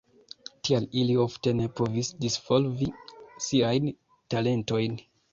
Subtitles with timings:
[0.67, 2.87] Tial ili ofte ne povis disvolvi
[3.49, 3.91] siajn
[4.35, 4.97] talentojn.